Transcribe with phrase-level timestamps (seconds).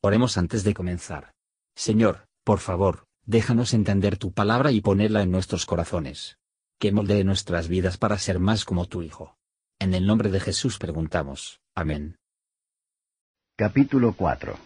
[0.00, 1.32] Oremos antes de comenzar.
[1.74, 6.38] Señor, por favor, déjanos entender tu palabra y ponerla en nuestros corazones.
[6.78, 9.36] Que moldee nuestras vidas para ser más como tu Hijo.
[9.80, 11.60] En el nombre de Jesús preguntamos.
[11.74, 12.16] Amén.
[13.56, 14.56] Capítulo 4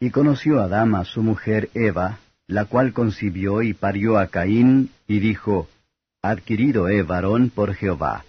[0.00, 5.20] Y conoció Adán a su mujer Eva, la cual concibió y parió a Caín, y
[5.20, 5.68] dijo,
[6.20, 8.26] Adquirido he varón por Jehová.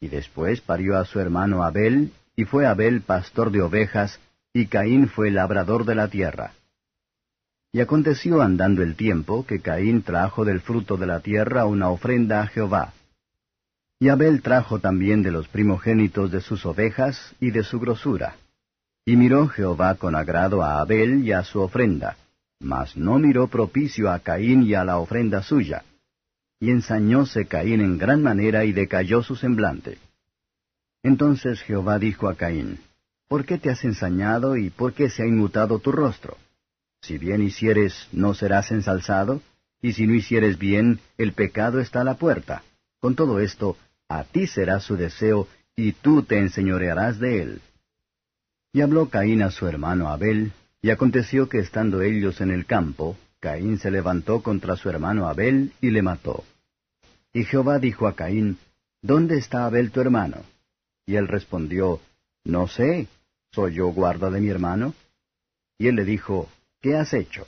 [0.00, 4.18] Y después parió a su hermano Abel, y fue Abel pastor de ovejas,
[4.52, 6.52] y Caín fue labrador de la tierra.
[7.72, 12.42] Y aconteció andando el tiempo que Caín trajo del fruto de la tierra una ofrenda
[12.42, 12.92] a Jehová.
[14.00, 18.36] Y Abel trajo también de los primogénitos de sus ovejas y de su grosura.
[19.04, 22.16] Y miró Jehová con agrado a Abel y a su ofrenda,
[22.58, 25.84] mas no miró propicio a Caín y a la ofrenda suya.
[26.58, 29.98] Y ensañóse Caín en gran manera y decayó su semblante.
[31.02, 32.80] Entonces Jehová dijo a Caín,
[33.30, 36.36] ¿Por qué te has ensañado y por qué se ha inmutado tu rostro?
[37.00, 39.40] Si bien hicieres, no serás ensalzado,
[39.80, 42.64] y si no hicieres bien, el pecado está a la puerta.
[42.98, 43.76] Con todo esto,
[44.08, 47.60] a ti será su deseo, y tú te enseñorearás de él.
[48.72, 50.50] Y habló Caín a su hermano Abel,
[50.82, 55.72] y aconteció que estando ellos en el campo, Caín se levantó contra su hermano Abel
[55.80, 56.42] y le mató.
[57.32, 58.58] Y Jehová dijo a Caín,
[59.02, 60.38] ¿Dónde está Abel tu hermano?
[61.06, 62.00] Y él respondió,
[62.42, 63.06] No sé,
[63.52, 64.94] ¿Soy yo guarda de mi hermano?
[65.78, 66.48] Y él le dijo,
[66.80, 67.46] ¿Qué has hecho?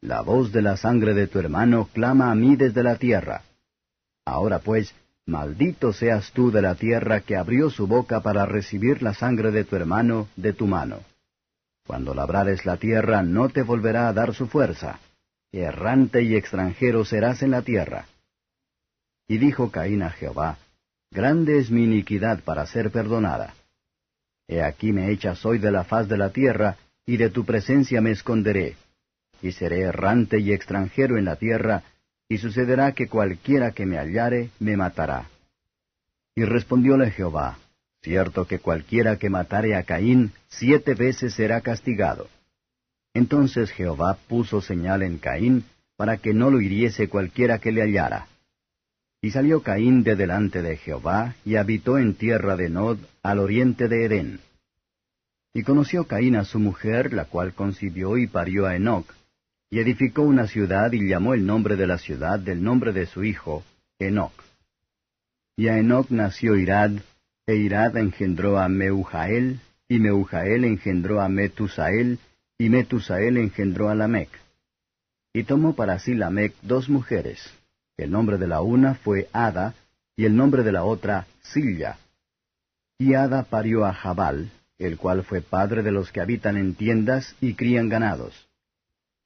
[0.00, 3.42] La voz de la sangre de tu hermano clama a mí desde la tierra.
[4.26, 4.94] Ahora pues,
[5.26, 9.64] maldito seas tú de la tierra que abrió su boca para recibir la sangre de
[9.64, 11.00] tu hermano de tu mano.
[11.86, 15.00] Cuando labrares la tierra no te volverá a dar su fuerza.
[15.50, 18.06] Errante y extranjero serás en la tierra.
[19.26, 20.58] Y dijo Caín a Jehová,
[21.10, 23.54] Grande es mi iniquidad para ser perdonada.
[24.48, 28.00] He aquí me echas hoy de la faz de la tierra, y de tu presencia
[28.00, 28.76] me esconderé.
[29.42, 31.82] Y seré errante y extranjero en la tierra,
[32.28, 35.28] y sucederá que cualquiera que me hallare me matará.
[36.34, 37.58] Y respondióle Jehová,
[38.04, 42.28] Cierto que cualquiera que matare a Caín, siete veces será castigado.
[43.14, 45.64] Entonces Jehová puso señal en Caín,
[45.96, 48.26] para que no lo hiriese cualquiera que le hallara.
[49.24, 53.88] Y salió Caín de delante de Jehová, y habitó en tierra de Nod, al oriente
[53.88, 54.40] de Edén.
[55.54, 59.10] Y conoció Caín a su mujer, la cual concibió y parió a Enoc,
[59.70, 63.24] y edificó una ciudad y llamó el nombre de la ciudad del nombre de su
[63.24, 63.64] hijo,
[63.98, 64.34] Enoc.
[65.56, 66.90] Y a Enoc nació Irad,
[67.46, 69.58] e Irad engendró a Meujael,
[69.88, 72.18] y Meujael engendró a Metusael,
[72.58, 74.28] y Metusael engendró a Lamec.
[75.32, 77.40] Y tomó para sí Lamec dos mujeres,
[77.96, 79.74] el nombre de la una fue Ada,
[80.16, 81.98] y el nombre de la otra Silla.
[82.98, 87.34] Y Ada parió a Jabal, el cual fue padre de los que habitan en tiendas
[87.40, 88.48] y crían ganados.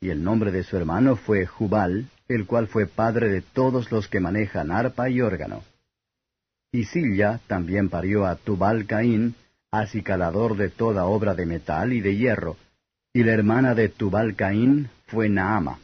[0.01, 4.09] Y el nombre de su hermano fue Jubal, el cual fue padre de todos los
[4.09, 5.62] que manejan arpa y órgano.
[6.71, 9.34] Y Silla también parió a Tubal Caín,
[9.71, 12.57] acicalador de toda obra de metal y de hierro,
[13.12, 15.78] y la hermana de Tubal Caín fue Naama.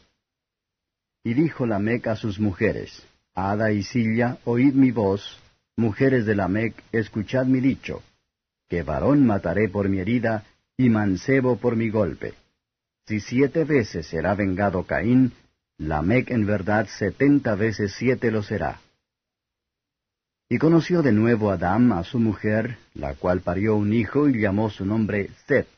[1.24, 3.02] Y dijo Lamec a sus mujeres,
[3.34, 5.40] Ada y Silla, oíd mi voz,
[5.74, 8.02] mujeres de Lamec, escuchad mi dicho,
[8.68, 10.44] que varón mataré por mi herida,
[10.76, 12.34] y mancebo por mi golpe.
[13.06, 15.32] Si siete veces será vengado Caín,
[15.78, 18.80] Lamec en verdad setenta veces siete lo será.
[20.48, 24.68] Y conoció de nuevo Adán a su mujer, la cual parió un hijo y llamó
[24.68, 25.68] su nombre Seth,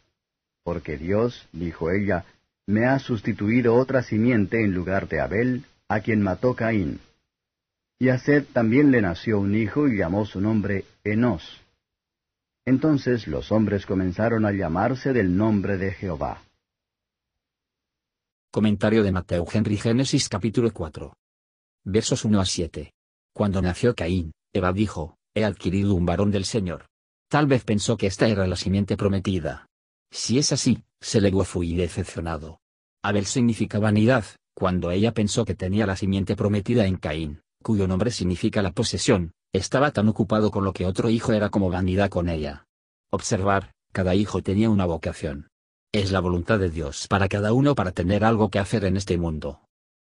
[0.64, 2.24] porque Dios, dijo ella,
[2.66, 7.00] me ha sustituido otra simiente en lugar de Abel, a quien mató Caín.
[7.98, 11.62] Y a Seth también le nació un hijo y llamó su nombre Enos.
[12.64, 16.42] Entonces los hombres comenzaron a llamarse del nombre de Jehová.
[18.50, 21.14] Comentario de Mateo Henry Génesis capítulo 4.
[21.84, 22.92] Versos 1 a 7.
[23.32, 26.86] Cuando nació Caín, Eva dijo, He adquirido un varón del Señor.
[27.28, 29.68] Tal vez pensó que esta era la simiente prometida.
[30.10, 32.58] Si es así, se legó fui decepcionado.
[33.00, 34.24] Abel significa vanidad,
[34.54, 39.30] cuando ella pensó que tenía la simiente prometida en Caín, cuyo nombre significa la posesión,
[39.52, 42.66] estaba tan ocupado con lo que otro hijo era como vanidad con ella.
[43.12, 45.46] Observar, cada hijo tenía una vocación.
[45.92, 49.16] Es la voluntad de Dios para cada uno para tener algo que hacer en este
[49.16, 49.60] mundo.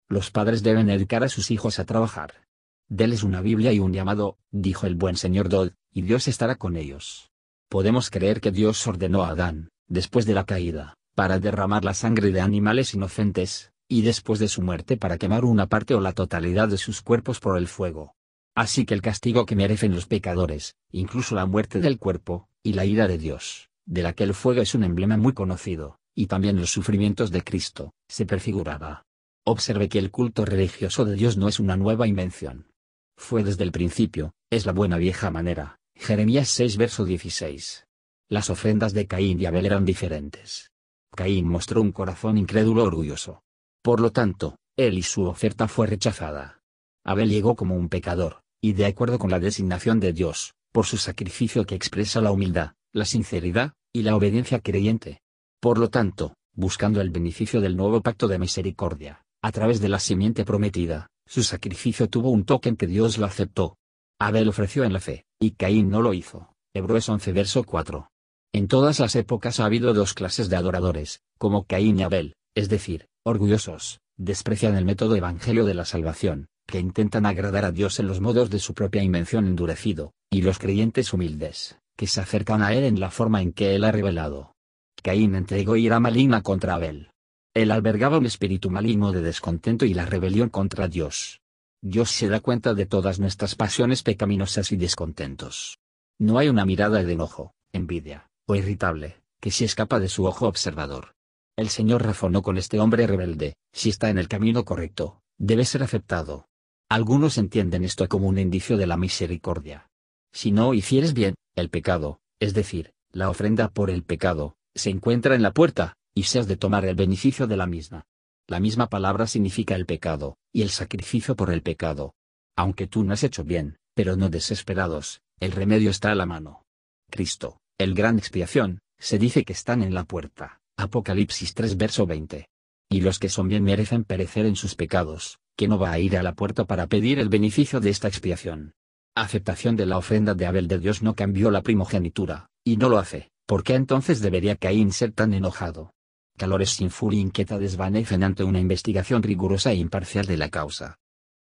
[0.09, 2.47] Los padres deben educar a sus hijos a trabajar.
[2.89, 6.79] Deles una Biblia y un llamado, dijo el buen señor Dodd, y Dios estará con
[6.79, 7.31] ellos.
[7.69, 12.31] Podemos creer que Dios ordenó a Adán, después de la caída, para derramar la sangre
[12.31, 16.69] de animales inocentes, y después de su muerte para quemar una parte o la totalidad
[16.69, 18.15] de sus cuerpos por el fuego.
[18.55, 22.85] Así que el castigo que merecen los pecadores, incluso la muerte del cuerpo, y la
[22.85, 26.57] ira de Dios, de la que el fuego es un emblema muy conocido, y también
[26.57, 29.05] los sufrimientos de Cristo, se prefiguraba.
[29.45, 32.69] Observe que el culto religioso de Dios no es una nueva invención.
[33.17, 35.79] Fue desde el principio, es la buena vieja manera.
[35.95, 37.84] Jeremías 6 verso 16.
[38.31, 40.73] Las ofrendas de Caín y Abel eran diferentes.
[41.15, 43.43] Caín mostró un corazón incrédulo orgulloso.
[43.83, 46.61] Por lo tanto, él y su oferta fue rechazada.
[47.05, 50.97] Abel llegó como un pecador, y de acuerdo con la designación de Dios, por su
[50.97, 55.21] sacrificio que expresa la humildad, la sinceridad, y la obediencia creyente.
[55.61, 59.99] Por lo tanto, buscando el beneficio del nuevo pacto de misericordia, a través de la
[59.99, 63.77] simiente prometida, su sacrificio tuvo un toque en que Dios lo aceptó.
[64.19, 66.55] Abel ofreció en la fe, y Caín no lo hizo.
[66.75, 68.09] Hebreos 11 verso 4.
[68.55, 72.69] En todas las épocas ha habido dos clases de adoradores, como Caín y Abel, es
[72.69, 78.07] decir, orgullosos, desprecian el método evangelio de la salvación, que intentan agradar a Dios en
[78.07, 82.73] los modos de su propia invención endurecido, y los creyentes humildes, que se acercan a
[82.73, 84.55] Él en la forma en que Él ha revelado.
[85.03, 87.11] Caín entregó ira maligna contra Abel,
[87.55, 91.41] él albergaba un espíritu maligno de descontento y la rebelión contra Dios.
[91.81, 95.79] Dios se da cuenta de todas nuestras pasiones pecaminosas y descontentos.
[96.19, 100.47] No hay una mirada de enojo, envidia, o irritable, que se escapa de su ojo
[100.47, 101.15] observador.
[101.57, 105.83] El Señor razonó con este hombre rebelde, si está en el camino correcto, debe ser
[105.83, 106.47] aceptado.
[106.89, 109.89] Algunos entienden esto como un indicio de la misericordia.
[110.33, 115.35] Si no hicieres bien, el pecado, es decir, la ofrenda por el pecado, se encuentra
[115.35, 118.05] en la puerta, y seas de tomar el beneficio de la misma.
[118.47, 122.15] La misma palabra significa el pecado, y el sacrificio por el pecado.
[122.57, 126.65] Aunque tú no has hecho bien, pero no desesperados, el remedio está a la mano.
[127.11, 130.61] Cristo, el gran expiación, se dice que están en la puerta.
[130.77, 132.49] Apocalipsis 3 verso 20.
[132.89, 136.17] Y los que son bien merecen perecer en sus pecados, que no va a ir
[136.17, 138.75] a la puerta para pedir el beneficio de esta expiación.
[139.17, 142.99] Aceptación de la ofrenda de Abel de Dios no cambió la primogenitura, y no lo
[142.99, 145.95] hace, ¿por qué entonces debería Caín ser tan enojado?
[146.37, 150.99] calores sin furia inquieta desvanecen ante una investigación rigurosa e imparcial de la causa.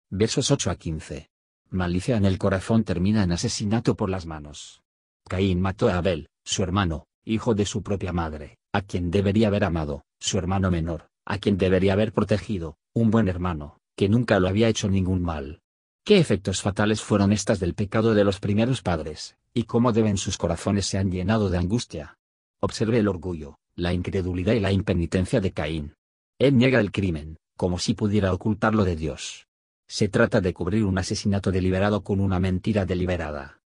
[0.09, 1.31] Versos 8 a 15.
[1.71, 4.83] Malicia en el corazón termina en asesinato por las manos.
[5.29, 9.65] Caín mató a Abel, su hermano, hijo de su propia madre, a quien debería haber
[9.65, 14.49] amado, su hermano menor, a quien debería haber protegido, un buen hermano, que nunca lo
[14.49, 15.61] había hecho ningún mal.
[16.05, 20.39] ¿Qué efectos fatales fueron estas del pecado de los primeros padres, y cómo deben sus
[20.39, 22.17] corazones se han llenado de angustia?
[22.61, 25.95] Observe el orgullo, la incredulidad y la impenitencia de Caín.
[26.39, 29.47] Él niega el crimen, como si pudiera ocultarlo de Dios.
[29.87, 33.58] Se trata de cubrir un asesinato deliberado con una mentira deliberada.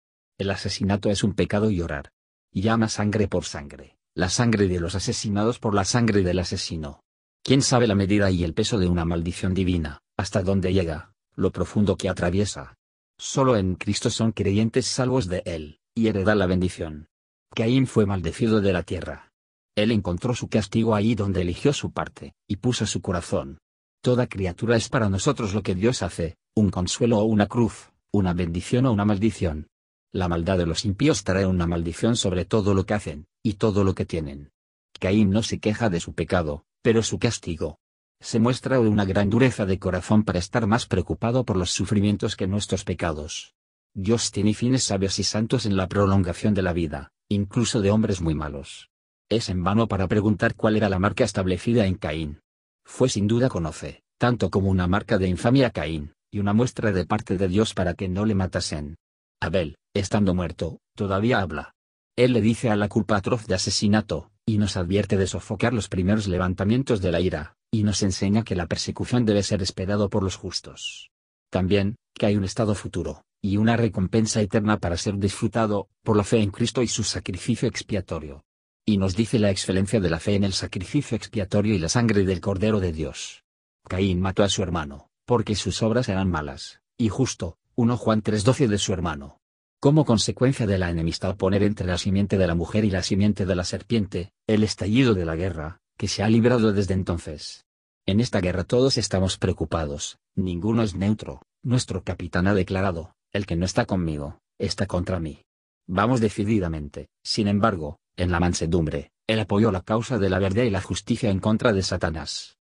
[0.43, 2.11] El asesinato es un pecado y orar.
[2.51, 7.05] Llama sangre por sangre, la sangre de los asesinados por la sangre del asesino.
[7.45, 11.53] ¿Quién sabe la medida y el peso de una maldición divina, hasta dónde llega, lo
[11.53, 12.75] profundo que atraviesa?
[13.19, 17.07] Solo en Cristo son creyentes salvos de Él, y heredan la bendición.
[17.55, 19.33] Caín fue maldecido de la tierra,
[19.77, 23.59] él encontró su castigo ahí donde eligió su parte, y puso su corazón.
[24.03, 28.35] Toda criatura es para nosotros lo que Dios hace, un consuelo o una cruz, una
[28.35, 29.69] bendición o una maldición.
[30.13, 33.83] La maldad de los impíos trae una maldición sobre todo lo que hacen, y todo
[33.83, 34.53] lo que tienen.
[35.01, 37.79] Caín no se queja de su pecado, pero su castigo.
[38.21, 42.47] Se muestra una gran dureza de corazón para estar más preocupado por los sufrimientos que
[42.47, 43.55] nuestros pecados.
[43.95, 48.21] Dios tiene fines sabios y santos en la prolongación de la vida, incluso de hombres
[48.21, 48.91] muy malos.
[49.31, 52.41] Es en vano para preguntar cuál era la marca establecida en Caín.
[52.85, 56.93] Fue sin duda conoce, tanto como una marca de infamia a Caín, y una muestra
[56.93, 58.97] de parte de Dios para que no le matasen.
[59.41, 61.75] Abel, estando muerto, todavía habla.
[62.17, 65.89] Él le dice a la culpa atroz de asesinato, y nos advierte de sofocar los
[65.89, 70.23] primeros levantamientos de la ira, y nos enseña que la persecución debe ser esperado por
[70.23, 71.11] los justos.
[71.51, 76.25] También, que hay un estado futuro, y una recompensa eterna para ser disfrutado, por la
[76.25, 78.45] fe en Cristo y su sacrificio expiatorio.
[78.85, 82.25] Y nos dice la excelencia de la fe en el sacrificio expiatorio y la sangre
[82.25, 83.45] del Cordero de Dios.
[83.89, 88.69] Caín mató a su hermano, porque sus obras eran malas, y justo, 1 Juan 3:12
[88.69, 89.42] de su hermano.
[89.83, 93.47] Como consecuencia de la enemistad poner entre la simiente de la mujer y la simiente
[93.47, 97.65] de la serpiente, el estallido de la guerra, que se ha librado desde entonces.
[98.07, 103.57] En esta guerra todos estamos preocupados, ninguno es neutro, nuestro capitán ha declarado, el que
[103.57, 105.43] no está conmigo, está contra mí.
[105.89, 110.71] Vamos decididamente, sin embargo, en la mansedumbre, él apoyó la causa de la verdad y
[110.71, 112.57] la justicia en contra de Satanás.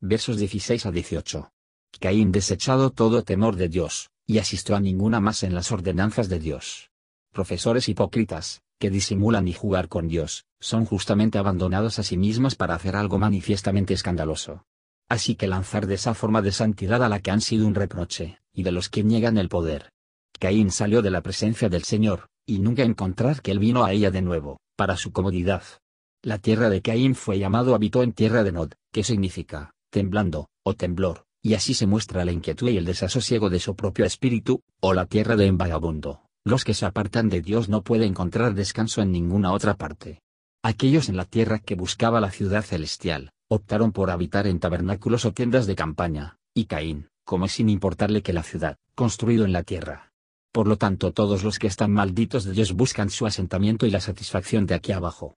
[0.00, 1.52] Versos 16 a 18.
[2.00, 6.38] Caín desechado todo temor de Dios, y asistió a ninguna más en las ordenanzas de
[6.38, 6.90] Dios.
[7.32, 12.74] Profesores hipócritas, que disimulan y jugar con Dios, son justamente abandonados a sí mismos para
[12.74, 14.66] hacer algo manifiestamente escandaloso.
[15.08, 18.38] Así que lanzar de esa forma de santidad a la que han sido un reproche,
[18.52, 19.88] y de los que niegan el poder.
[20.38, 24.10] Caín salió de la presencia del Señor, y nunca encontrar que él vino a ella
[24.10, 25.62] de nuevo, para su comodidad.
[26.22, 30.74] La tierra de Caín fue llamado habitó en tierra de Nod, que significa, temblando, o
[30.74, 34.94] temblor, y así se muestra la inquietud y el desasosiego de su propio espíritu, o
[34.94, 36.22] la tierra de en vagabundo.
[36.44, 40.20] Los que se apartan de Dios no pueden encontrar descanso en ninguna otra parte.
[40.62, 45.32] Aquellos en la tierra que buscaba la ciudad celestial, optaron por habitar en tabernáculos o
[45.32, 50.12] tiendas de campaña, y Caín, como sin importarle que la ciudad, construido en la tierra.
[50.52, 54.00] Por lo tanto todos los que están malditos de Dios buscan su asentamiento y la
[54.00, 55.36] satisfacción de aquí abajo.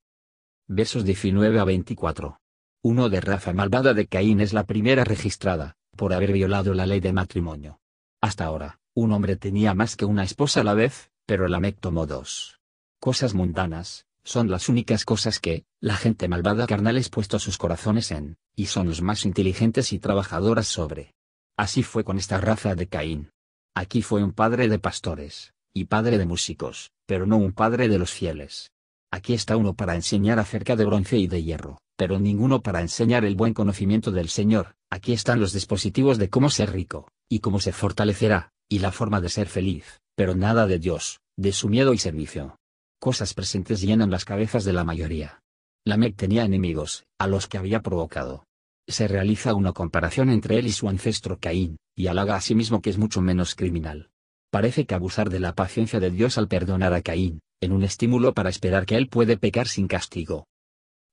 [0.68, 2.38] Versos 19 a 24.
[2.84, 7.00] Uno de raza malvada de Caín es la primera registrada, por haber violado la ley
[7.00, 7.80] de matrimonio.
[8.22, 12.06] Hasta ahora, un hombre tenía más que una esposa a la vez, pero Lamec tomó
[12.06, 12.60] dos.
[13.00, 18.38] Cosas mundanas, son las únicas cosas que, la gente malvada carnales puesto sus corazones en,
[18.56, 21.14] y son los más inteligentes y trabajadoras sobre.
[21.58, 23.32] Así fue con esta raza de Caín.
[23.76, 27.98] Aquí fue un padre de pastores, y padre de músicos, pero no un padre de
[27.98, 28.72] los fieles.
[29.12, 33.26] Aquí está uno para enseñar acerca de bronce y de hierro, pero ninguno para enseñar
[33.26, 34.76] el buen conocimiento del Señor.
[34.94, 39.22] Aquí están los dispositivos de cómo ser rico, y cómo se fortalecerá, y la forma
[39.22, 42.58] de ser feliz, pero nada de Dios, de su miedo y servicio.
[43.00, 45.40] Cosas presentes llenan las cabezas de la mayoría.
[45.86, 48.44] Lamec tenía enemigos, a los que había provocado.
[48.86, 52.82] Se realiza una comparación entre él y su ancestro Caín, y halaga a sí mismo
[52.82, 54.10] que es mucho menos criminal.
[54.52, 58.34] Parece que abusar de la paciencia de Dios al perdonar a Caín, en un estímulo
[58.34, 60.48] para esperar que él puede pecar sin castigo.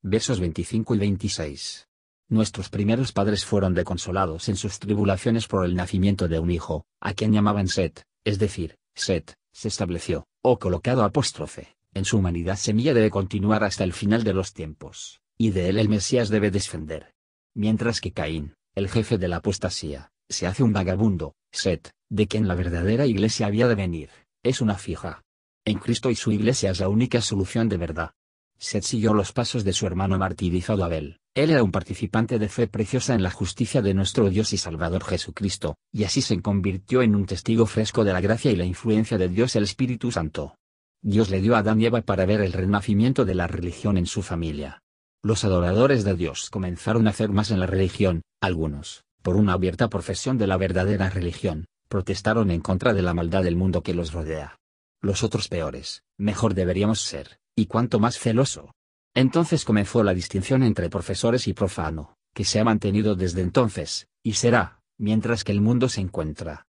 [0.02, 1.87] Versos 25 y 26.
[2.28, 7.14] Nuestros primeros padres fueron deconsolados en sus tribulaciones por el nacimiento de un hijo, a
[7.14, 12.92] quien llamaban Set, es decir, Set, se estableció, o colocado apóstrofe, en su humanidad semilla
[12.92, 17.14] debe continuar hasta el final de los tiempos, y de él el Mesías debe descender.
[17.54, 22.46] Mientras que Caín, el jefe de la apostasía, se hace un vagabundo, Set, de quien
[22.46, 24.10] la verdadera iglesia había de venir,
[24.42, 25.22] es una fija,
[25.68, 28.12] en Cristo y su iglesia es la única solución de verdad.
[28.56, 31.20] Seth siguió los pasos de su hermano martirizado Abel.
[31.38, 35.04] Él era un participante de fe preciosa en la justicia de nuestro Dios y Salvador
[35.04, 39.18] Jesucristo, y así se convirtió en un testigo fresco de la gracia y la influencia
[39.18, 40.56] de Dios el Espíritu Santo.
[41.00, 44.06] Dios le dio a Adán y Eva para ver el renacimiento de la religión en
[44.06, 44.82] su familia.
[45.22, 49.88] Los adoradores de Dios comenzaron a hacer más en la religión, algunos, por una abierta
[49.88, 54.12] profesión de la verdadera religión, protestaron en contra de la maldad del mundo que los
[54.12, 54.58] rodea
[55.00, 58.74] los otros peores, mejor deberíamos ser, y cuanto más celoso.
[59.14, 64.34] Entonces comenzó la distinción entre profesores y profano, que se ha mantenido desde entonces, y
[64.34, 66.66] será, mientras que el mundo se encuentra.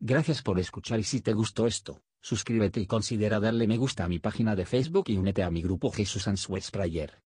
[0.00, 4.08] Gracias por escuchar y si te gustó esto, suscríbete y considera darle me gusta a
[4.08, 7.22] mi página de Facebook y únete a mi grupo Jesús Answers Prayer.